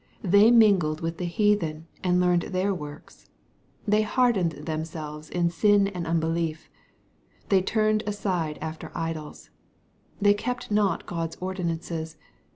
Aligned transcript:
(^ 0.01 0.03
They 0.31 0.49
mingled 0.49 1.01
with 1.01 1.19
the 1.19 1.25
heathen, 1.25 1.85
and 2.03 2.19
learned 2.19 2.41
their 2.53 2.73
works.'N 2.73 3.29
They 3.87 4.01
hardened 4.01 4.53
themselves 4.53 5.29
in 5.29 5.51
sin 5.51 5.89
and 5.89 6.07
unbelief 6.07 6.71
They 7.49 7.61
turned 7.61 8.01
aside 8.07 8.57
after 8.63 8.91
idols. 8.95 9.51
They 10.19 10.33
kept 10.33 10.71
not 10.71 11.05
God's 11.05 11.35
ordinances. 11.39 12.17